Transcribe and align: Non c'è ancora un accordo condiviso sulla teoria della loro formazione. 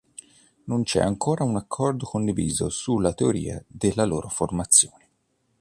Non 0.65 0.81
c'è 0.81 0.99
ancora 0.99 1.43
un 1.43 1.57
accordo 1.57 2.05
condiviso 2.07 2.69
sulla 2.69 3.13
teoria 3.13 3.63
della 3.67 4.03
loro 4.03 4.29
formazione. 4.29 5.09